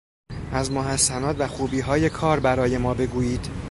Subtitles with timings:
[0.51, 3.49] از محسنات و خوبیهای کار برای ما بگویید